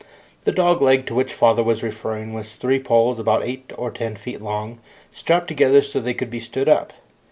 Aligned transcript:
The 0.45 0.51
dog 0.51 0.81
leg 0.81 1.05
to 1.05 1.13
which 1.13 1.31
father 1.31 1.63
had 1.63 1.83
referred 1.83 2.33
was 2.33 2.53
three 2.55 2.81
poles 2.81 3.19
about 3.19 3.43
eight 3.43 3.71
or 3.77 3.91
ten 3.91 4.15
feet 4.15 4.41
long, 4.41 4.79
strapped 5.13 5.47
together 5.47 5.83
so 5.83 5.99
they 5.99 6.15
could 6.15 6.31
be 6.31 6.39
stood 6.39 6.67
up. 6.67 6.91